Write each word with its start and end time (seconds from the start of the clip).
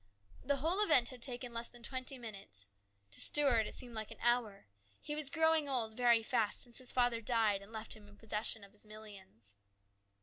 The 0.43 0.55
whole 0.55 0.79
event 0.83 1.09
had 1.09 1.21
taken 1.21 1.53
less 1.53 1.69
than 1.69 1.83
twenty 1.83 2.17
minutes. 2.17 2.65
To 3.11 3.21
Stuart 3.21 3.67
it 3.67 3.75
seemed 3.75 3.93
like 3.93 4.09
an 4.09 4.17
hour. 4.21 4.65
He 4.99 5.13
was 5.13 5.29
growing 5.29 5.69
old 5.69 5.95
very 5.95 6.23
fast 6.23 6.63
since 6.63 6.79
his 6.79 6.91
father 6.91 7.21
died 7.21 7.61
and 7.61 7.71
left 7.71 7.93
him 7.93 8.07
in 8.07 8.17
possession 8.17 8.63
of 8.63 8.71
his 8.71 8.83
millions. 8.83 9.57